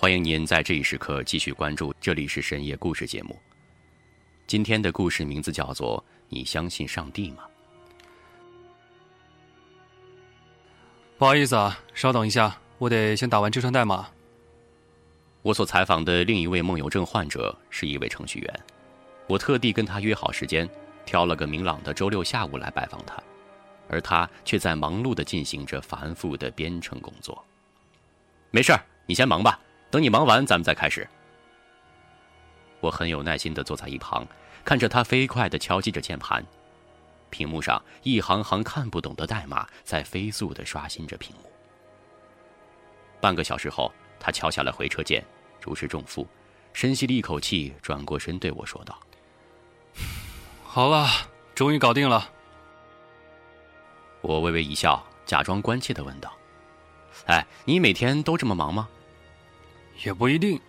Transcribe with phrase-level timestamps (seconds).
[0.00, 3.38] 欢迎您在这一时刻继续关注，这里是深夜故事节目。
[4.46, 7.44] 今天的故事名字叫做《你相信上帝吗》。
[11.18, 14.08] 不好意思啊，稍等一下，我得先打完这串代码。
[15.42, 18.60] 我所采访的另一位梦游症患者是一位程序员，
[19.26, 20.66] 我特地跟他约好时间，
[21.04, 23.22] 挑了个明朗的周六下午来拜访他，
[23.86, 27.44] 而他却在忙碌的进行着繁复的编程工作。
[28.50, 31.08] 没事儿，你先忙吧，等你忙完，咱们再开始。
[32.80, 34.26] 我很有耐心的坐在一旁，
[34.64, 36.44] 看着他飞快的敲击着键盘。
[37.28, 41.50] 屏幕上一行行看不懂的代码在飞速的刷新着屏幕。
[43.20, 45.24] 半个小时后，他敲下了回车键，
[45.60, 46.26] 如释重负，
[46.72, 48.98] 深吸了一口气，转过身对我说道
[50.64, 51.06] ：“好了，
[51.54, 52.30] 终于搞定了。”
[54.22, 56.32] 我微微一笑，假装关切的问道
[57.26, 58.88] ：“哎，你每天都这么忙吗
[60.04, 60.60] ？”“也不一定，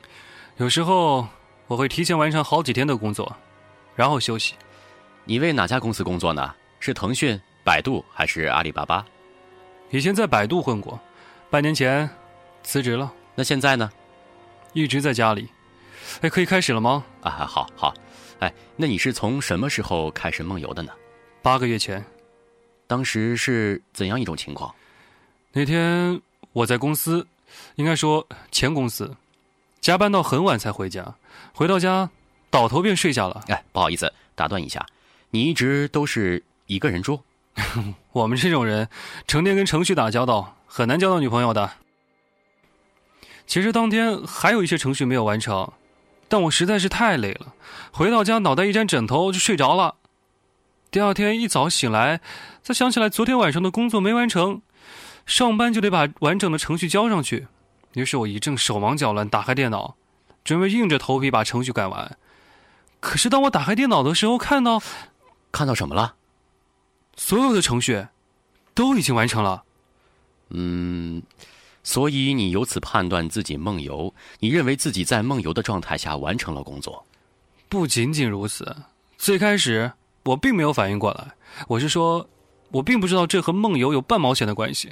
[0.57, 1.27] 有时候
[1.67, 3.35] 我会提前完成好几天的工作，
[3.95, 4.55] 然后休息。”
[5.23, 6.53] 你为哪家公司工作呢？
[6.79, 9.05] 是腾讯、百度还是阿里巴巴？
[9.91, 10.99] 以前在百度混过，
[11.49, 12.09] 半年前
[12.63, 13.13] 辞职了。
[13.35, 13.91] 那现在呢？
[14.73, 15.47] 一直在家里。
[16.21, 17.05] 哎，可以开始了吗？
[17.21, 17.93] 啊，好好。
[18.39, 20.91] 哎，那你是从什么时候开始梦游的呢？
[21.43, 22.03] 八个月前。
[22.87, 24.73] 当时是怎样一种情况？
[25.51, 26.19] 那天
[26.51, 27.25] 我在公司，
[27.75, 29.15] 应该说前公司，
[29.79, 31.15] 加班到很晚才回家。
[31.53, 32.09] 回到家，
[32.49, 33.43] 倒头便睡下了。
[33.47, 34.85] 哎，不好意思，打断一下。
[35.31, 37.21] 你一直都是一个人住，
[38.11, 38.89] 我们这种人
[39.27, 41.71] 成天跟程序打交道，很难交到女朋友的。
[43.47, 45.71] 其实当天还有一些程序没有完成，
[46.29, 47.53] 但我实在是太累了，
[47.91, 49.95] 回到家脑袋一沾枕头就睡着了。
[50.89, 52.21] 第二天一早醒来，
[52.61, 54.61] 才想起来昨天晚上的工作没完成，
[55.31, 57.47] 上班就得把完整的程序交上去。
[57.93, 59.95] 于是我一阵手忙脚乱，打开电脑，
[60.43, 62.17] 准备硬着头皮把程序改完。
[62.99, 64.83] 可是当我打开电脑的时候，看到。
[65.53, 66.15] 看到什么了？
[67.15, 68.07] 所有的程序
[68.73, 69.63] 都已经完成了。
[70.49, 71.23] 嗯，
[71.81, 77.05] 所以你由此判断自己梦游，你认为自己在梦游的状态下完成了工作。
[77.69, 78.75] 不仅仅如此，
[79.17, 79.93] 最开始
[80.23, 81.31] 我并没有反应过来。
[81.69, 82.27] 我是说，
[82.71, 84.91] 我并不知道这和梦游有半毛钱的关系。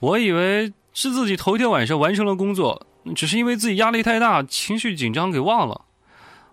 [0.00, 5.82] 我以为是自己头一天晚上完成了工作，只是因为自己压力太大，情绪紧张给忘了。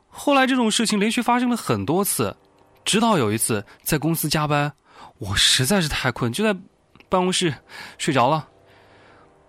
[0.10, 2.36] 后来这种事情连续发生了很多次。
[2.84, 4.72] 直到有一次在公司加班，
[5.18, 6.54] 我实在是太困，就在
[7.10, 7.54] 办公室
[7.98, 8.48] 睡着了。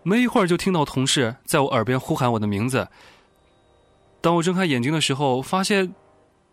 [0.03, 2.89] 没一会儿就听到同事在我耳边呼喊我的名字。
[4.21, 5.95] 当我睁开眼睛的时候，发现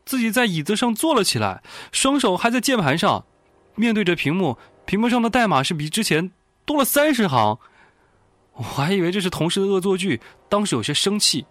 [0.06, 3.26] 自己在椅子上坐了起来，双手还在键盘上，
[3.76, 6.32] 面对着屏幕，屏幕上的代码是比之前
[6.66, 7.58] 多了三十行。
[8.54, 11.46] 我还以为这是同事的恶作剧，当时有些生气。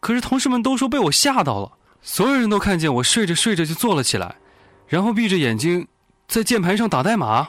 [0.00, 1.72] 可是同事们都说被我吓到了。
[2.02, 4.36] 所有人都看见我睡着睡着就坐了起来，
[4.88, 5.86] 然后闭着眼睛
[6.28, 7.48] 在键盘上打代码。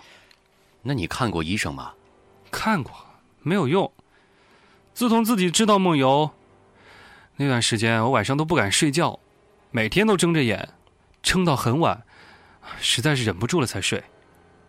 [0.82, 1.94] 那你看过医生吗？
[2.52, 2.92] 看过，
[3.42, 3.90] 没有用。
[4.94, 6.30] 自从自己知道梦游，
[7.38, 9.18] 那段时间我晚上都不敢睡觉，
[9.72, 10.68] 每天都睁着眼，
[11.24, 12.04] 撑到很晚，
[12.82, 14.04] 实在是忍不住了才睡。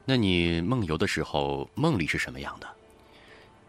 [0.05, 2.67] 那你梦游的时候，梦里是什么样的？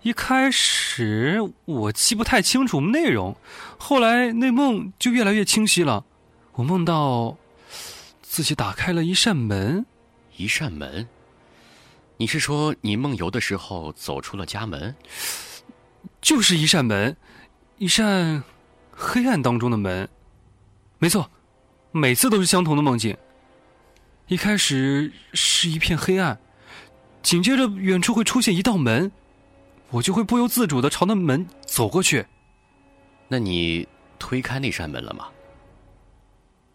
[0.01, 3.35] 一开始我记不太清楚内容，
[3.77, 6.03] 后来那梦就越来越清晰了。
[6.53, 7.38] 我梦到
[8.21, 9.85] 自己打开了一扇门，
[10.35, 11.07] 一扇门。
[12.17, 14.95] 你是说你梦游的时候走出了家门？
[16.21, 17.15] 就是一扇门，
[17.77, 18.44] 一扇
[18.91, 20.09] 黑暗当中的门。
[21.00, 21.29] 没错，
[21.91, 23.15] 每次都是相同的梦境。
[24.28, 26.39] 一开始是一片黑暗，
[27.22, 29.11] 紧接着远处会出现一道门。
[29.89, 32.25] 我就会不由自主的朝那门走过去。
[33.28, 35.28] 那你推开那扇门了吗？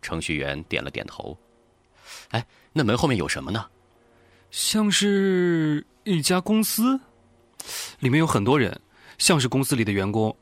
[0.00, 1.36] 程序员点了点头。
[2.30, 3.66] 哎，那门后面有什么呢？
[4.50, 7.00] 像是一家公司，
[7.98, 8.80] 里面有很多人，
[9.18, 10.36] 像是公司里的员工。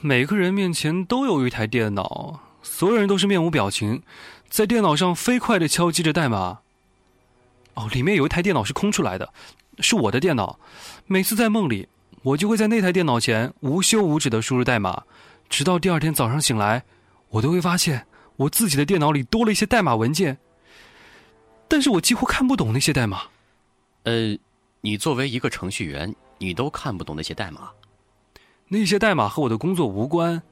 [0.00, 4.02] 每个人面前都有一台电脑，所有人都是面无表情，
[4.48, 6.60] 在电脑上飞快的敲击着代码。
[7.74, 9.32] 哦，里面有一台电脑是空出来的。
[9.78, 10.58] 是我的电脑，
[11.06, 11.88] 每次在梦里，
[12.22, 15.04] 我就会在那台电脑前无休无止的输入代码，
[15.48, 16.84] 直到第二天早上醒来，
[17.30, 18.06] 我都会发现
[18.36, 20.36] 我自己的电脑里多了一些代码文件，
[21.66, 23.22] 但是我几乎看不懂那些代码。
[24.02, 24.36] 呃，
[24.82, 27.70] 你作为一个程序员，你都看不懂那些代码？
[28.68, 30.42] 那些代码和我的工作无关，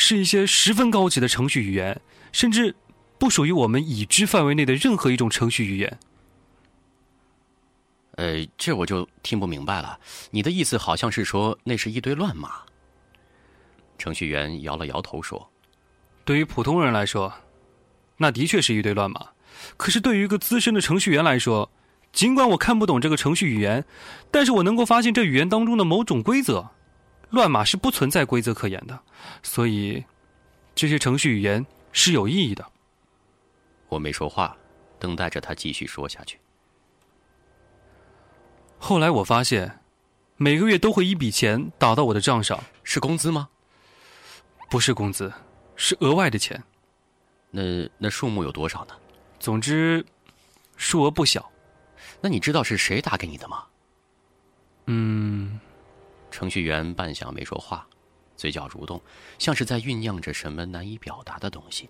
[0.00, 2.00] 是一些十分高级的程序语言，
[2.32, 2.74] 甚至
[3.18, 5.98] 不属于我们已知范围内的任何一种程序语言。
[8.16, 10.00] 呃，这我就听不明白了。
[10.30, 12.62] 你的意思好像是说那是一堆乱码。
[13.98, 15.50] 程序员摇了摇头说
[16.24, 17.32] ：“对于普通人来说，
[18.16, 19.28] 那的确是一堆乱码。
[19.76, 21.70] 可是对于一个资深的程序员来说，
[22.12, 23.84] 尽管我看不懂这个程序语言，
[24.30, 26.70] 但是我能够发现这语言当中的某种规则。
[27.30, 29.00] 乱码是不存在规则可言的，
[29.42, 30.04] 所以
[30.74, 32.64] 这些程序语言是有意义的。”
[33.88, 34.56] 我没说话，
[34.98, 36.38] 等待着他继续说下去。
[38.78, 39.80] 后来我发现，
[40.36, 43.48] 每个月都会一笔钱打到我的账上，是工资吗？
[44.68, 45.32] 不是工资，
[45.76, 46.62] 是额外的钱。
[47.50, 48.94] 那那数目有多少呢？
[49.40, 50.06] 总之，
[50.76, 51.50] 数额不小。
[52.20, 53.64] 那你知道是谁打给你的吗？
[54.86, 55.60] 嗯，
[56.30, 57.86] 程序员半晌没说话，
[58.36, 59.00] 嘴角蠕动，
[59.38, 61.88] 像是在酝酿着什么难以表达的东西。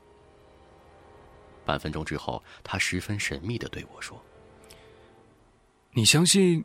[1.65, 4.21] 半分钟之后，他十分神秘的对我说
[5.93, 6.65] ：“你相信？”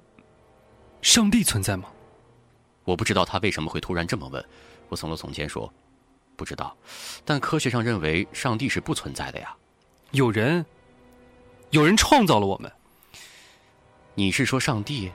[1.02, 1.92] 上帝存在吗？
[2.84, 4.44] 我不知道他为什么会突然这么问。
[4.90, 5.72] 我耸了耸肩说
[6.36, 6.76] ：“不知道。”
[7.24, 9.56] 但科学上认为上帝是不存在的呀。
[10.12, 10.66] 有人，
[11.70, 12.72] 有人创造了我们。
[14.16, 15.12] 你是说上帝？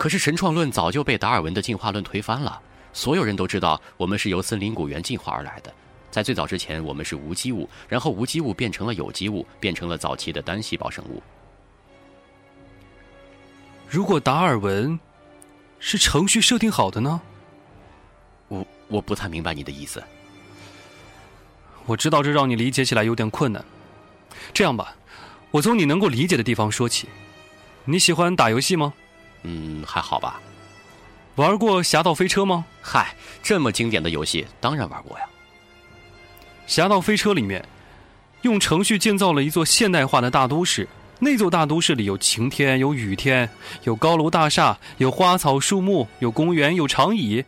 [0.00, 2.58] 可是神创论早就被达尔文的进化论推翻了。
[2.94, 5.70] 所有人都知道我们是由森林古猿进化而来的。
[6.10, 11.22] 在最早之前，我们是无机物，然后无机物变成了有机物，变成了早期的单细胞生物。
[13.86, 14.98] 如果达尔文。
[15.82, 17.18] 是程序设定好的呢？
[18.48, 20.02] 我我不太明白你的意思。
[21.86, 23.64] 我知道这让你理解起来有点困难。
[24.52, 24.94] 这样吧，
[25.50, 27.08] 我从你能够理解的地方说起。
[27.86, 28.92] 你喜欢打游戏吗？
[29.42, 30.40] 嗯，还好吧。
[31.36, 32.64] 玩过《侠盗飞车》吗？
[32.82, 35.24] 嗨，这么经典的游戏，当然玩过呀。
[36.72, 37.64] 《侠盗飞车》里面，
[38.42, 40.88] 用程序建造了一座现代化的大都市。
[41.22, 43.48] 那座大都市里有晴天，有雨天，
[43.84, 47.44] 有高楼大厦，有花草树木，有公园，有长椅，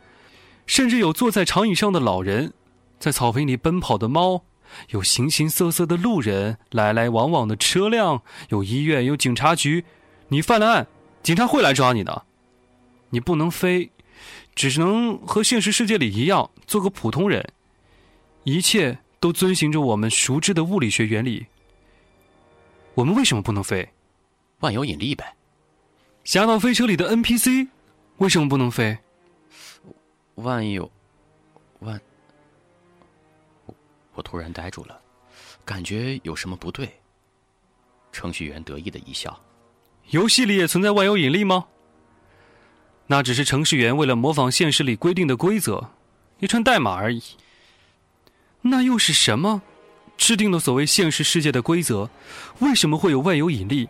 [0.66, 2.52] 甚至有坐在长椅上的老人，
[2.98, 4.42] 在草坪里奔跑的猫，
[4.90, 9.84] 有形形色色的路人，来来往往的车辆，有医院，有警察局。
[10.28, 10.86] 你犯了案，
[11.22, 12.26] 警察会来抓你的。
[13.10, 13.90] 你不能飞，
[14.54, 17.46] 只能和现实世界里一样做个普通人。
[18.44, 21.46] 一切都遵循着我们熟知的物理学原理。
[22.94, 23.88] 我们为什么不能飞？
[24.60, 25.36] 万有引力呗。
[26.24, 27.68] 侠盗飞车里的 NPC
[28.18, 28.98] 为什么不能飞？
[30.36, 30.90] 万有
[31.80, 32.00] 万……
[33.66, 33.74] 我
[34.14, 35.00] 我突然呆住了，
[35.64, 36.88] 感觉有什么不对。
[38.10, 39.38] 程序员得意的一笑
[40.10, 41.66] ：“游戏里也存在万有引力吗？
[43.06, 45.90] 那只是程序员为了模仿现实里规定的规则，
[46.38, 47.22] 一串代码而已。
[48.62, 49.62] 那又是什么？”
[50.18, 52.08] 制定了所谓现实世界的规则，
[52.60, 53.88] 为什么会有万有引力？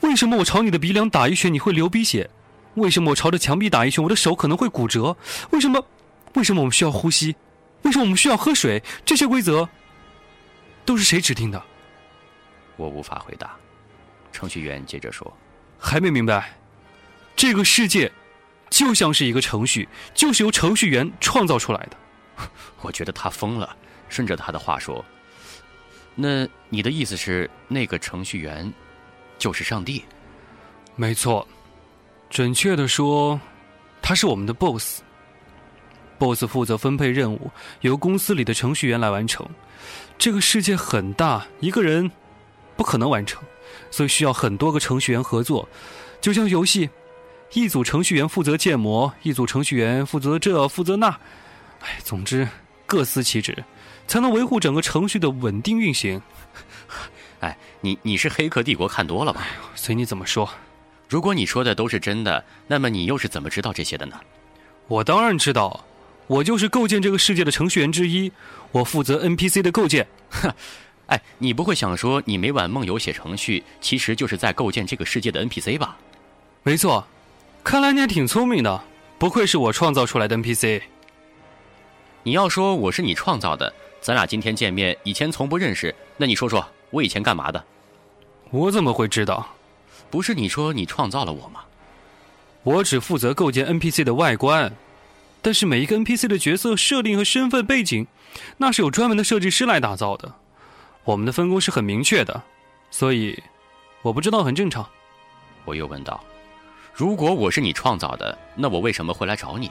[0.00, 2.30] 为什么我朝你的鼻梁打一拳你会流鼻血？
[2.74, 5.14] 为什么我朝着墙壁打一拳我的手可能会骨折？
[5.50, 5.84] 为什么？
[6.34, 7.36] 为什么我们需要呼吸？
[7.82, 8.82] 为什么我们需要喝水？
[9.04, 9.68] 这些规则
[10.86, 11.62] 都是谁制定的？
[12.76, 13.54] 我无法回答。
[14.32, 15.30] 程序员接着说
[15.78, 16.52] ：“还没明白？
[17.36, 18.10] 这个世界
[18.70, 21.96] 就像是一个程序，就是由程序员创造出来的。
[22.82, 23.76] ”我觉得他疯了。
[24.08, 25.04] 顺着他的话说。
[26.14, 28.72] 那你的意思是，那个程序员
[29.36, 30.02] 就是上帝？
[30.96, 31.46] 没错，
[32.30, 33.38] 准确的说，
[34.00, 35.02] 他是我们的 boss。
[36.18, 37.50] boss 负责分配任务，
[37.82, 39.46] 由公司里的程序员来完成。
[40.16, 42.10] 这个世界很大，一个人
[42.78, 43.42] 不可能完成，
[43.90, 45.68] 所以需要很多个程序员合作。
[46.20, 46.88] 就像游戏，
[47.52, 51.08] 一组程序员负责建模，一组程序员负责这负责那。
[51.80, 52.48] 哎，总之
[52.86, 53.64] 各司其职。
[54.06, 56.22] 才能维护整个程序的稳定运行。
[57.40, 59.46] 哎，你你是《黑客帝国》看多了吧？
[59.74, 60.48] 随你怎么说。
[61.08, 64.18] 如果你说的都是真的，那么你又是怎么知道这些的呢？
[64.86, 65.84] 我当然知道，
[66.26, 68.32] 我就是构建这个世界的程序员之一，
[68.72, 70.06] 我负责 NPC 的构建。
[70.30, 70.50] 哼，
[71.08, 75.98] 哎，你不会想说你每晚梦游写程序，其实就是在构建这个世界的 NPC 吧？
[76.62, 77.06] 没错，
[77.64, 78.82] 看来你还挺聪明的，
[79.18, 80.82] 不愧是我创造出来的 NPC。
[82.22, 83.72] 你要说我是你创造的。
[84.00, 85.94] 咱俩今天见面，以前从不认识。
[86.16, 87.64] 那你说说我以前干嘛的？
[88.50, 89.46] 我怎么会知道？
[90.10, 91.60] 不是你说你创造了我吗？
[92.62, 94.72] 我只负责构建 NPC 的外观，
[95.40, 98.06] 但是每一个 NPC 的角色设定和身份背景，
[98.58, 100.34] 那是有专门的设计师来打造的。
[101.08, 102.42] 我们的分工是很明确的，
[102.90, 103.42] 所以
[104.02, 104.86] 我不知道很正常。
[105.64, 106.22] 我又问道
[106.92, 109.70] ：“如果我是你创造的，那我为什么会来找你？”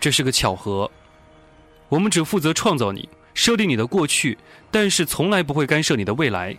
[0.00, 0.90] 这是个巧合。
[1.88, 4.36] 我们只负责创造你，设定你的过去，
[4.72, 6.58] 但是从来不会干涉你的未来。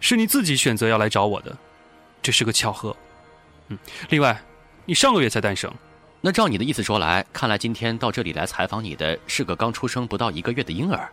[0.00, 1.54] 是你自己选择要来找我的，
[2.22, 2.96] 这是个巧合。
[3.68, 4.42] 嗯，另外，
[4.86, 5.70] 你上个月才诞生，
[6.22, 11.12] 那照你的意思说来，看来今天到这里来采访你的是个刚出生不到一个月的婴儿。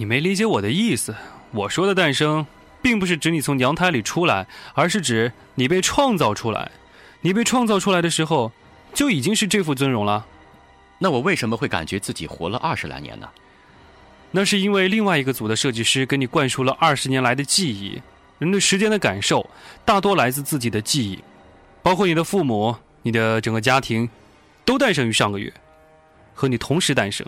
[0.00, 1.14] 你没理解我的意思。
[1.50, 2.46] 我说的诞生，
[2.80, 6.70] 并不是指你从娘胎里出来，而是指你被创造出来。
[7.20, 8.50] 你被创造出来的时候，
[8.94, 10.24] 就已经是这副尊容了。
[11.00, 13.28] 那我为什么会感觉自己活了二十来年呢？
[14.30, 18.00] 那是因为另外一个组的设计师给你灌输了二十年来的记忆。
[18.38, 19.50] 人对时间的感受，
[19.84, 21.18] 大多来自自己的记忆，
[21.82, 24.08] 包括你的父母、你的整个家庭。
[24.64, 25.52] 都诞生于上个月，
[26.32, 27.26] 和你同时诞生，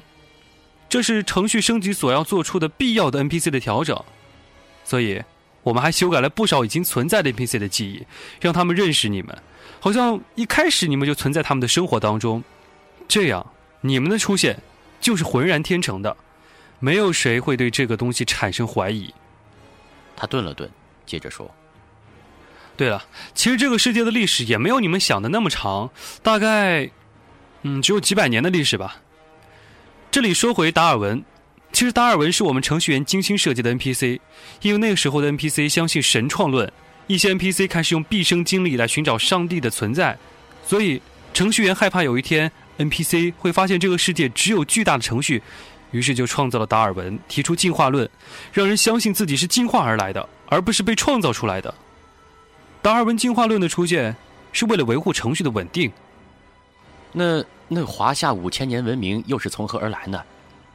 [0.92, 3.99] 这是程序升级所要做出的必要的 NPC 的调整，
[4.84, 5.22] 所以
[5.62, 8.06] 我们还修改了不少已经存在的 NPC 的记忆，
[8.42, 9.34] 让他们认识你们，
[9.80, 12.44] 好像一开始你们就存在他们的生活当中，
[13.08, 14.58] 这样你们的出现
[15.00, 16.14] 就是浑然天成的，
[16.78, 19.14] 没有谁会对这个东西产生怀疑。
[20.14, 20.70] 他顿了顿，
[21.06, 21.50] 接着说。
[22.76, 25.90] 对了，其实这个世界的历史也没有你们想的那么长，
[26.22, 26.90] 大概。
[27.62, 28.96] 嗯，只有几百年的历史吧。
[30.12, 31.25] 这里说回达尔文，
[31.73, 34.21] 其实达尔文是我们程序员精心设计的 NPC，
[34.61, 36.71] 因为那个时候的 NPC 相信神创论，
[37.07, 40.19] 一些 NPC 开始用毕生精力来寻找上帝的存在，
[40.66, 41.00] 所以
[41.33, 45.42] 程序员害怕有一天 NPC 会发现这个世界只有巨大的程序，
[45.92, 48.07] 于是就创造了达尔文，提出进化论，
[48.52, 51.75] 让人相信自己是进化而来的，而不是被创造出来的。
[52.83, 54.14] 达尔文进化论的出现
[54.52, 55.90] 是为了维护程序的稳定。
[57.12, 60.23] 那那华夏五千年文明又是从何而来呢？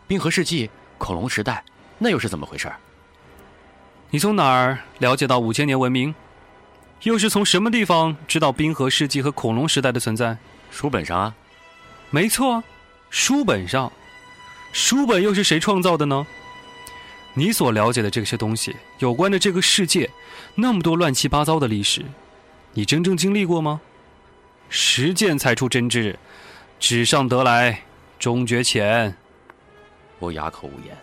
[0.08, 1.64] 冰河世纪、恐龙时代，
[1.98, 2.72] 那又是怎么回事？
[4.10, 6.14] 你从哪儿了解到五千年文明？
[7.04, 10.38] 又是从什么地方知道冰河世纪和恐龙时代的存在？
[10.72, 11.36] 书本上啊，
[12.10, 12.64] 没错，
[13.10, 13.92] 书本上。
[14.72, 16.26] 书本又是谁创造的呢？
[17.34, 20.10] 你所了解的这些东西，有关的这个世界，
[20.56, 22.06] 那么多乱七八糟的历史，
[22.74, 23.82] 你真正经历过吗？
[24.70, 26.18] 实践才出真知，
[26.80, 27.84] 纸上得来
[28.20, 29.16] 终觉浅。
[30.20, 30.98] 我哑口无言。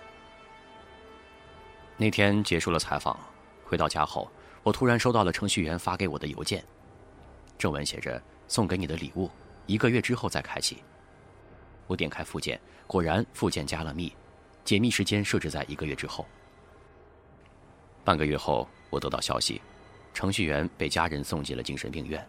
[1.96, 3.18] 那天结束了采访，
[3.64, 4.30] 回到家后，
[4.62, 6.64] 我突然收到了程序员发给我的邮件，
[7.56, 9.30] 正文写着“送给你的礼物，
[9.66, 10.82] 一个月之后再开启”。
[11.86, 14.12] 我点开附件，果然附件加了密，
[14.64, 16.26] 解密时间设置在一个月之后。
[18.02, 19.62] 半个月后，我得到消息，
[20.12, 22.26] 程序员被家人送进了精神病院。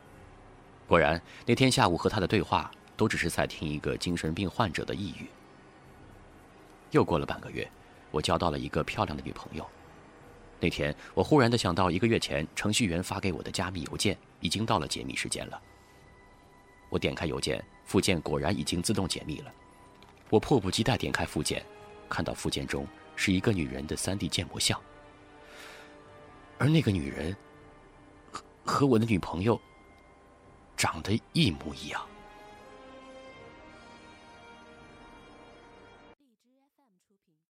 [0.88, 5.28] 果然，那天下午和他的对话都只是在听一个精神病患者的抑郁。
[6.92, 7.68] 又过了半个月，
[8.12, 9.68] 我交到了一个漂亮的女朋友。
[10.60, 15.60] 那天，我忽然的想到，一个月前程序员发给我的加密邮件已经到了解密时间了。
[16.90, 19.52] 我点开邮件，附件果然已经自动解密了。
[20.30, 21.66] 我迫不及待点开附件，
[22.08, 24.80] 看到附件中是一个女人的 3D 建模像，
[26.60, 27.36] 而那个女人
[28.32, 29.60] 和和我的女朋友。
[30.76, 32.02] 长得一模一样。